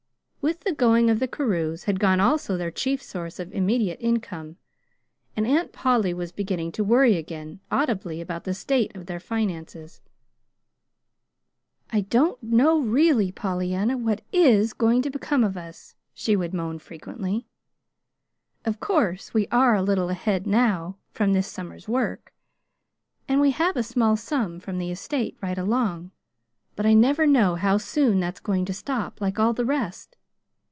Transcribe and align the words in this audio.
With 0.43 0.61
the 0.61 0.71
going 0.73 1.11
of 1.11 1.19
the 1.19 1.27
Carews 1.27 1.83
had 1.83 1.99
gone 1.99 2.19
also 2.19 2.57
their 2.57 2.71
chief 2.71 2.99
source 2.99 3.39
of 3.39 3.53
immediate 3.53 3.99
income, 4.01 4.57
and 5.37 5.45
Aunt 5.45 5.71
Polly 5.71 6.15
was 6.15 6.31
beginning 6.31 6.71
to 6.71 6.83
worry 6.83 7.15
again, 7.15 7.59
audibly, 7.69 8.19
about 8.21 8.43
the 8.45 8.55
state 8.55 8.95
of 8.95 9.05
their 9.05 9.19
finances. 9.19 10.01
"I 11.93 12.01
don't 12.01 12.41
know, 12.41 12.79
really, 12.79 13.31
Pollyanna, 13.31 13.99
what 13.99 14.23
IS 14.31 14.73
going 14.73 15.03
to 15.03 15.11
become 15.11 15.43
of 15.43 15.57
us," 15.57 15.93
she 16.11 16.35
would 16.35 16.55
moan 16.55 16.79
frequently. 16.79 17.45
"Of 18.65 18.79
course 18.79 19.35
we 19.35 19.45
are 19.51 19.75
a 19.75 19.83
little 19.83 20.09
ahead 20.09 20.47
now 20.47 20.97
from 21.11 21.33
this 21.33 21.47
summer's 21.47 21.87
work, 21.87 22.33
and 23.27 23.39
we 23.41 23.51
have 23.51 23.77
a 23.77 23.83
small 23.83 24.17
sum 24.17 24.59
from 24.59 24.79
the 24.79 24.89
estate 24.89 25.37
right 25.39 25.59
along; 25.59 26.09
but 26.75 26.87
I 26.87 26.95
never 26.95 27.27
know 27.27 27.53
how 27.55 27.77
soon 27.77 28.19
that's 28.19 28.39
going 28.39 28.65
to 28.65 28.73
stop, 28.73 29.21
like 29.21 29.37
all 29.37 29.53
the 29.53 29.65
rest. 29.65 30.17